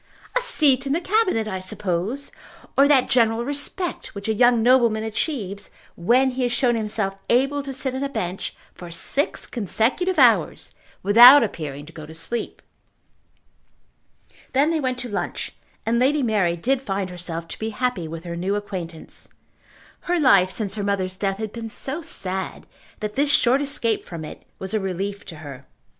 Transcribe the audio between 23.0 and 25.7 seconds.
that this short escape from it was a relief to her.